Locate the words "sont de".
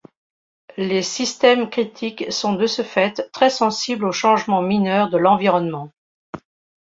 2.31-2.65